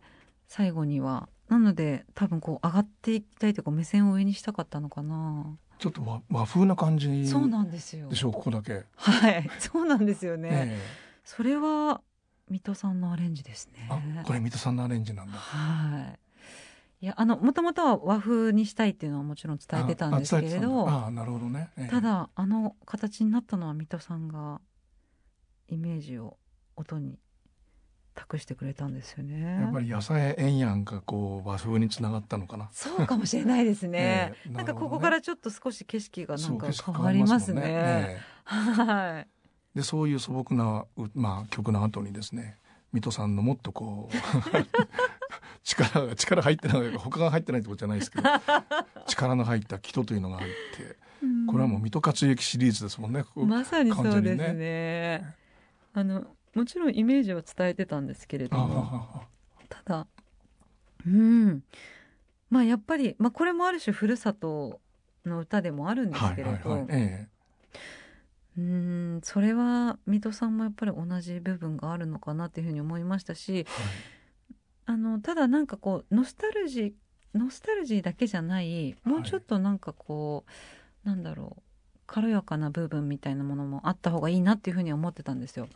[0.46, 5.56] 最後にはなので多分こう上がっていきたいというか目線を上にしたかったのかな。
[5.78, 8.08] ちょっと和和風な感じそうなんですよ。
[8.08, 8.84] でしょうここだけ。
[8.96, 9.48] はい。
[9.60, 10.80] そうなんですよね、えー、
[11.24, 12.00] それは
[12.48, 13.88] 水戸さんのアレンジですね。
[13.90, 15.38] あこれ水戸さんのアレンジなんだ。
[15.38, 16.18] はい。
[17.02, 24.62] いやあのもともとは和風にしたいっていうのはもちろん伝えてたんですけれどあなるほどね、えー、ただあの形になったのは水戸さんが
[25.68, 26.38] イメージを
[26.74, 27.18] 音に
[28.16, 29.60] 託してくれたんですよね。
[29.60, 32.68] やっぱり野菜円やんがこう和風につながったのかな。
[32.72, 34.34] そうかもしれないですね。
[34.46, 37.60] えー、なんかここからちょっと少し景色がなんか変わりますね。
[37.60, 38.50] すねえー、
[39.14, 39.28] はい。
[39.76, 42.58] でそういう素朴なまあ曲の後にですね、
[42.92, 44.16] 水戸さんのもっとこう
[45.62, 48.28] 力が力入ってない他が入ってないってことじゃないですけど
[49.06, 50.96] 力の入った人というのがあって、
[51.46, 53.24] これはもう水戸克行シリーズですもんね。
[53.34, 55.34] まさにそうですね。
[55.92, 59.24] あのもちろんイメージは伝えてたんですけれども。
[59.68, 60.06] ただ
[61.06, 61.62] うん。
[62.48, 64.80] まあやっぱり、まあ、これもある種ふるさと
[65.26, 66.86] の歌でもあるんですけれど、
[68.58, 73.64] うんそれは水戸さんもやっぱり同じ部分があるのかなっていうふうに思いましたし、はい、
[74.86, 80.44] あのただなんかこうノスタルジーノスタルジーだけじゃないもうちょっとなんかこ
[81.04, 81.62] う、はい、なんだろう
[82.06, 85.68] 軽やかな部分みたいなものもあった方がいいなっていうふうに思ってたんですよ。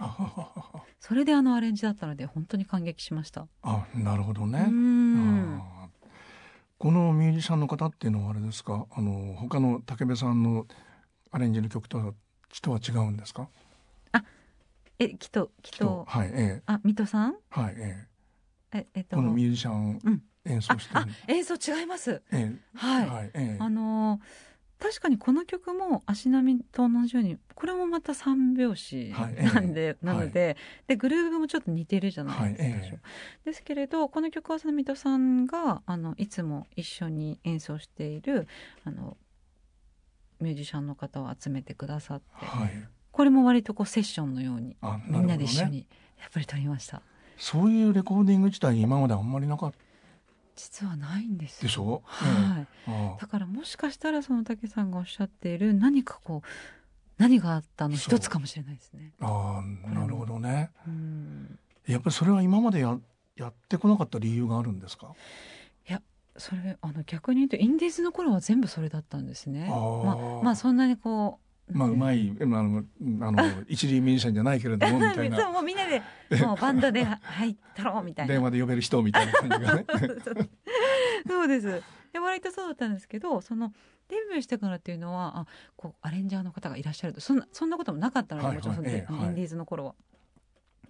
[1.00, 3.46] それであのアレンジだったので本当に感激しました。
[3.62, 4.66] あ、なるほどね。
[6.78, 8.86] このミュージシャンの方っていうのはあれですか？
[8.90, 10.66] あの他の武部さんの
[11.30, 12.14] アレンジの曲とは
[12.62, 13.48] とは違うんですか？
[14.12, 14.24] あ、
[14.98, 16.62] え、きっときっとはい、ええ。
[16.66, 17.34] あ、水戸さん？
[17.50, 18.06] はい、え
[18.72, 18.78] え。
[18.78, 19.16] え、えっと。
[19.16, 21.02] このミュージシャン演奏してる。
[21.02, 22.22] うん、演奏違います。
[22.32, 24.20] ええ、はい、はい、ええ、あのー
[24.80, 30.56] 確かにこの曲も足並みと同じようにこれもまた三拍子なんで、はい、なのではい、
[30.88, 33.00] でグルーヴもちょっと似てるじゃないですか、はい、
[33.44, 38.48] ですけれどこの曲は水戸さんがあのいつも一緒に演奏している
[38.84, 39.16] あの
[40.40, 42.46] ミュージシャンの方を集めてくださって、
[43.12, 45.86] これも割とこうセッションのように、ね、みんなで一緒に
[46.18, 47.02] やっぱり撮りました。
[47.36, 49.78] そういうレコーディング自体今まであんまりなかった
[50.56, 52.02] 実はないんですでしょ？
[52.04, 56.48] はい、だからもしかしたらその武さんがおっしゃっている何かこう
[57.16, 59.12] 何があったの一つかもしれないですね。
[59.20, 61.58] ああなるほどね、うん。
[61.86, 62.98] やっぱりそれは今までや
[63.36, 65.14] やってこなかった理由があるんですか？
[65.88, 66.02] いや
[66.36, 69.68] それあの逆に言うとインディーズの頃は全部それだったんですね。
[69.70, 69.74] あ。
[69.74, 72.84] まあまあそんなにこうまあうまいあの
[73.20, 75.36] あの 一流ミュージシャンじゃないけれどもみたいな。
[75.40, 76.02] そうもうみんなで
[76.44, 78.34] もうバンドで入ったろうみたいな。
[78.34, 79.86] 電話で呼べる人みたいな感じがね。
[81.26, 81.82] そうです。
[82.12, 83.72] で割とそうだったんですけどその
[84.08, 87.20] デビューしてからっていうのはあこうアレンジャーの方がいらっしゃると。
[87.20, 89.94] そんなそんなこともなかったので、はい、もちろんインディーズの頃は。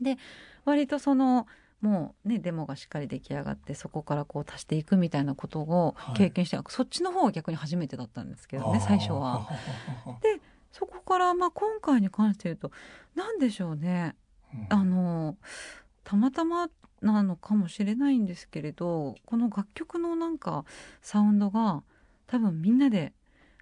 [0.00, 0.16] で
[0.64, 1.46] 割とその
[1.80, 9.48] もうねデモがしっかり出来上がってそこからこう足していくみたいなことを経験して、はい、そっちの方は逆に初めてだったんですけどね最初は。
[10.22, 10.40] で
[10.72, 12.70] そこからまあ今回に関して言うと
[13.14, 14.14] 何でしょうね、
[14.54, 15.36] うん、あの
[16.04, 16.68] たまたま
[17.02, 20.64] なのかもしれないんですけれどこの楽曲のなんか
[21.02, 21.82] サウンドが
[22.26, 23.12] 多分みんなで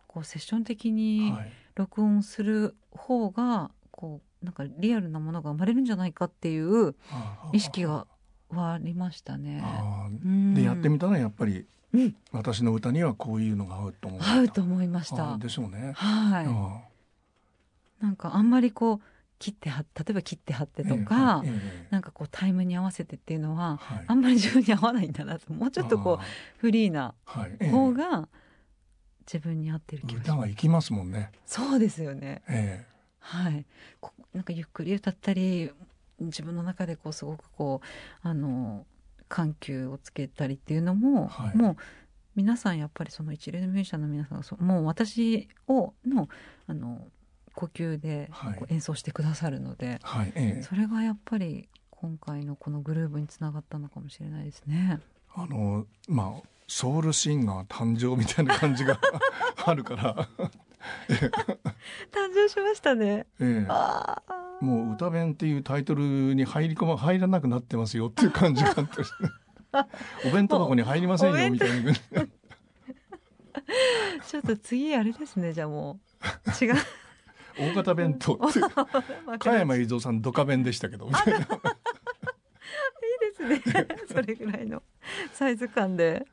[0.07, 1.33] こうセッション的に
[1.75, 6.95] 録音する方がこうなんかリアルなものが生まれるんじゃないかっていう
[7.53, 8.07] 意識が
[8.51, 9.63] はありましたね。
[10.55, 14.21] でやってみたらやっぱりうん、私の歌にはこういうのが合うと思う。
[14.23, 15.39] 合うと思いました。
[15.39, 15.93] でしょうね。
[15.95, 16.88] はい
[18.01, 19.01] なんかあんまりこう
[19.39, 26.25] 切っては例えば切って貼ってとか、えーえー、なんかこうタイムに合わせてっていうのは、はい、あんまり自分に合わないんだなともうちょっとこう
[26.59, 27.15] フリーな
[27.71, 28.29] 方が
[29.33, 30.31] 自分に合ってる気がします。
[30.31, 31.31] 歌が生きますもんね。
[31.47, 32.43] そうですよね。
[32.49, 33.67] えー、はい
[34.01, 34.13] こ。
[34.33, 35.71] なんかゆっくり歌ったり
[36.19, 37.81] 自分の中でこうすごくこ
[38.25, 38.87] うあの
[39.29, 41.77] 緩急をつけたりっていうのも、はい、もう
[42.35, 46.29] 皆さんやっぱりその一流のミュージシャンの皆さんがもう私をの
[46.67, 47.07] あの
[47.59, 48.31] 呼吸で
[48.69, 55.01] 演奏してくださるので、はいええ、それがやっぱり今回のこのグルーブにつながったのかもしれないですね。
[55.35, 59.01] あのまあソウルシンガー誕生みたいな感じが
[59.67, 60.15] あるから。
[61.09, 61.27] 誕
[62.33, 63.27] 生しましたね。
[63.41, 69.03] ええ、もう歌弁っていうタイトルに入り込ま入らなくなってますよっていう感じがあって。
[70.29, 71.93] お弁当箱に入りませんよみたいな。
[74.25, 75.99] ちょっと次あれですねじゃあも
[76.61, 76.65] う。
[76.65, 76.75] 違う。
[77.59, 78.61] 大型弁当って
[79.39, 81.19] 加山雄三さんドカ弁でしたけどいいで
[83.35, 83.61] すね。
[84.09, 84.83] それぐらいの
[85.33, 86.27] サイズ感で。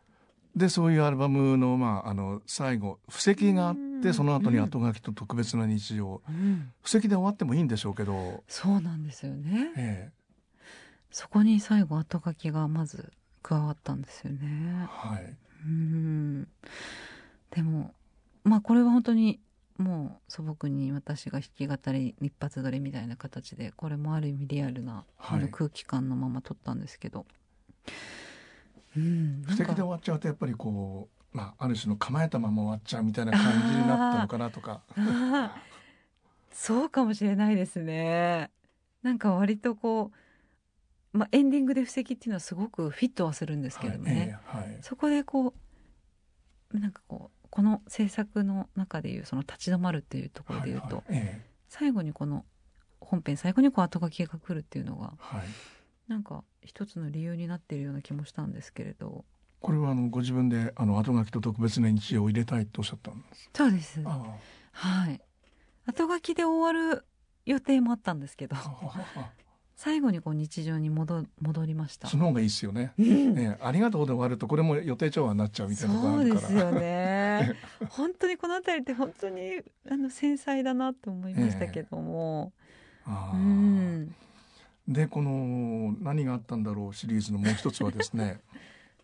[0.56, 8.42] でそういうアルバムの,、まあ、あの最後布石があってその後に後書きと特別な日常、うん、布石で終わってもいいんでしょうけど。
[8.48, 10.12] そうなんですよね、ええ、
[11.12, 13.12] そこに最後後書きがまず
[13.44, 14.88] 加わったんですよね。
[14.90, 16.48] はい、うん。
[17.52, 17.94] でも
[18.46, 19.42] まあこれは本当に
[19.78, 27.26] もう素朴に私が弾き語り一発撮りみたいな形でこれもある意味リアルな、あの空気感のまま撮ったんですけど、
[28.96, 34.82] うん、素敵で終わっちゃうとやっぱりこう、まあ、ある種の構えたまま終わっちゃうみたいな感じになったのかなとか。
[36.52, 38.50] そうかもしれないですね。
[39.04, 40.18] なんか割とこう
[41.16, 45.54] まあ、エンディングで布石っていうのはすごくフィットはするんですけどね、はいえーはい、そこでこ
[46.74, 52.44] うなんかこうこの制作の中でいうその立ち止まるっていうところでいうと、はいはいえー、最後にこの
[53.00, 55.42] 本編最後にこう後書きが来るっていうのが、はい、
[56.10, 59.24] なんか一つの理由になっているような気もしたんですけれど。
[59.62, 64.04] これはあのご自分であの後書きと特別な日常を入れたいとおっしゃったんですそうです。
[64.04, 65.22] はい。
[65.86, 67.06] 後書きで終わる
[67.46, 68.58] 予定もあったんですけど
[69.76, 72.10] 最後にこう日常に戻戻りました。
[72.10, 72.94] その方がいいですよね。
[72.98, 77.25] ねありがとうで終わるとこれも予定調和になっちゃうみたいなそうですよね
[77.90, 82.54] 本当にこの辺りって本当にあの繊細だなと思いましたけども、
[83.08, 84.16] えー、うん。
[84.88, 88.40] でこの「何があったんだろう」シリーズのもう一つはですね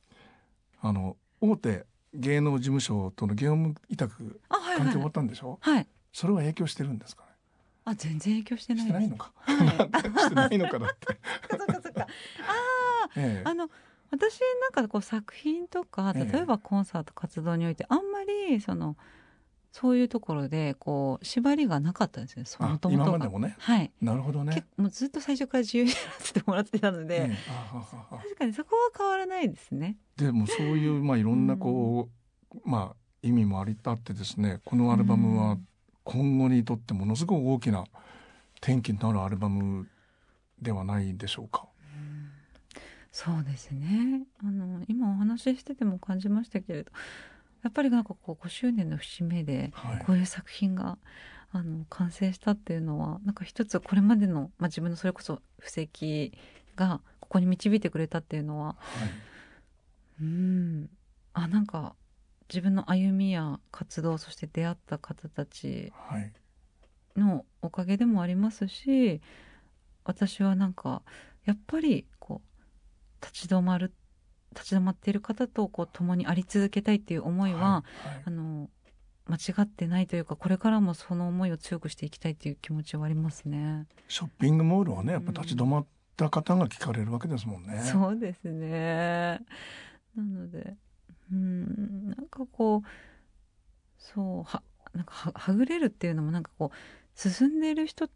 [0.82, 7.32] あの大手芸能事務所との業務委託関係終わったんでしょ、はい、それは影響してるんですかね？
[7.86, 9.58] あ全然影響してないしてないのか、はい、
[10.20, 11.18] してないのかなって。
[11.50, 12.02] そっかそっか。
[12.02, 13.70] ああ、ええ、あの
[14.12, 18.98] 私なんかこう作品とか例えばコンサート活動においてあんまりその
[19.72, 22.44] そういうところでこう縛りがなかったんですね。
[22.60, 23.56] もともと今までもね。
[23.58, 23.92] はい。
[24.02, 24.66] なるほどね。
[24.76, 27.32] もうずっと最初から自由にやらせてもらってたので、
[28.12, 29.98] 確かにそこは変わらないですね。
[30.18, 32.10] でもそういうまあいろんなこ
[32.54, 35.58] う、うん、まあ意味もありたってですね、このアルバムは
[36.04, 37.86] 今後にとってものすごく大きな
[38.58, 39.88] 転機になるアルバム
[40.62, 41.71] ではないでしょうか。
[43.12, 44.24] そうですね。
[44.42, 46.92] あの今お話ししてても感じましたけれど、
[47.64, 49.74] やっぱりなんかこう5周年の節目で
[50.06, 50.98] こういう作品が、は
[51.54, 56.32] い、あの完成したっていうのはなんか一つこれまでの、まあ、自分のそれこそ布石
[56.76, 58.76] がここに導いてくれたっていうのは、は
[60.22, 60.90] い、うん。
[61.34, 61.96] あなんか
[62.50, 65.94] 自分の歩みや活動そして出会った方たち
[67.16, 69.22] のおかげでもありますし、
[70.04, 71.04] 私はなんか
[71.46, 72.06] やっぱり
[73.22, 73.94] 立ち止まる
[74.54, 78.70] 立ち止まっている方とこう共にあり続けたいっていう思いは、はいはい、あの
[79.28, 83.86] 間違ってないというかこれからもその思いを強くしていきたいという気持ちはありますね。
[84.08, 85.86] ショッピングモールはねやっぱ立ち止まっ
[86.18, 87.76] た方が聞かれるわけですもんね。
[87.76, 89.40] うん、そうですね
[90.16, 90.76] なので
[91.32, 92.88] うんなんかこう
[93.98, 94.62] そうは
[94.94, 98.10] なんかははぐれるっていうのもなんかこう進んでいる人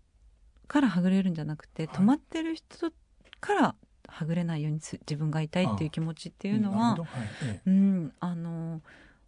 [0.67, 2.91] からはぐれるんじゃなくて、はい、止まってる人
[3.39, 3.75] から
[4.07, 7.05] はぐれないように自分がいたいっていう気持ちっていうのは、は
[7.45, 8.81] い、うん、あの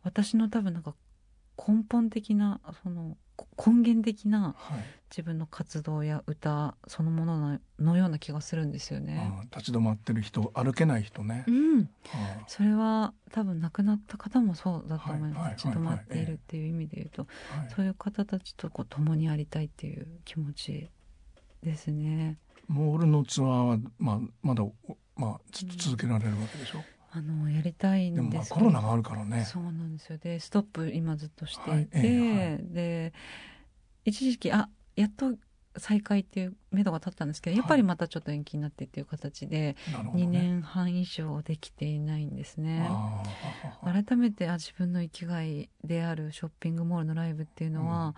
[0.03, 0.95] 私の多分なんか
[1.57, 3.17] 根本的なその
[3.57, 4.55] 根源的な
[5.11, 9.31] 自分の活動や歌そのもののような気がするんですよね。
[9.55, 11.89] 立ち止まってる人歩けない人ね、うん、
[12.47, 20.89] それは多分亡くなった方もそうだと思います、立ち止まっているっていう意味で言うと、はい、そういう方たちとこう共にありたいっていう気持ち
[21.63, 22.37] ですね。
[22.67, 24.63] モールのツアーは、まあ、まだ、
[25.15, 26.79] まあ、ずっと続けられるわけでしょ、
[27.15, 29.45] うん、あのやりたいんですでもコロナがあるからね。
[29.45, 30.17] そうなんですよ。
[30.17, 31.87] でストップ今ずっとしていて、はい。
[31.93, 33.13] えーはい、で
[34.05, 35.33] 一時期あやっと
[35.79, 42.79] 再開っていう目処が立ったんですけどやっぱりまたちょっと延期になってっていう形で2年半以上できていないんですね。
[42.79, 42.89] ね
[43.83, 48.15] 改めてあ自分の生きがいであるショッピングモールのライブっていうのは、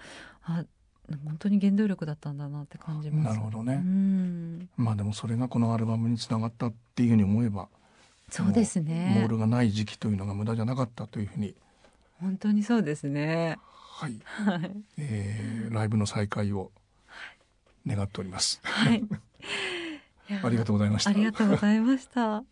[0.47, 0.65] うん、あ
[1.25, 3.29] 本当に原動力だったんだなって感じます。
[3.29, 4.67] なるほどね。
[4.77, 7.67] まあでもそれがこのアルバムにつながったっていうふうに思えば、
[8.29, 9.15] そうですね。
[9.19, 11.55] モールがない時期というのが無駄じゃなかったというふうに。
[12.21, 13.57] 本当にそうですね。
[13.99, 14.19] はい。
[14.23, 16.71] はい、えー、ライブの再開を
[17.87, 18.59] 願っております。
[18.63, 19.03] はい。
[20.43, 21.09] ありがとうございました。
[21.09, 22.43] ありがとうございました。